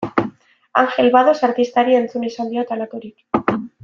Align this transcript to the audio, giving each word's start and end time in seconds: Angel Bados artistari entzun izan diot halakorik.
Angel 0.81 1.11
Bados 1.17 1.37
artistari 1.49 1.97
entzun 2.01 2.25
izan 2.31 2.49
diot 2.55 2.73
halakorik. 2.77 3.59